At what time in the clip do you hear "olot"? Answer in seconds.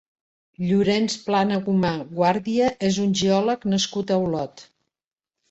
4.25-4.67